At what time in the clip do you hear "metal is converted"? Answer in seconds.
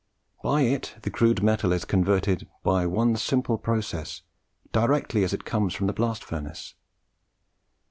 1.43-2.47